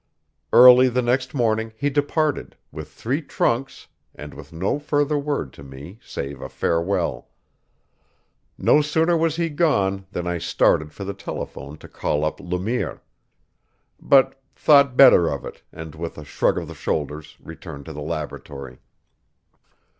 [0.51, 5.63] Early the next morning he departed, with three trunks, and with no further word to
[5.63, 7.27] me save a farewell.
[8.57, 12.57] No sooner was he gone than I started for the telephone to call up Le
[12.57, 13.03] Mire;
[14.01, 18.01] but thought better of it and with a shrug of the shoulders returned to the
[18.01, 18.79] laboratory.